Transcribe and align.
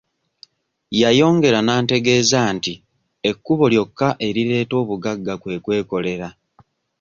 Yayongera 1.01 1.59
n'antegeeza 1.63 2.39
nti 2.55 2.73
ekkubo 3.29 3.63
lyokka 3.73 4.07
erireeta 4.27 4.73
obugagga 4.81 5.33
kwe 5.41 5.55
kwekolera. 5.63 6.27